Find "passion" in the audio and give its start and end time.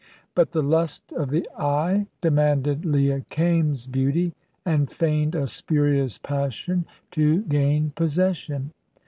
6.17-6.85